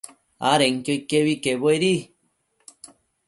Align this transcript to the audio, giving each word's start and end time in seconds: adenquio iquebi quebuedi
adenquio 0.51 0.93
iquebi 0.99 1.33
quebuedi 1.43 1.93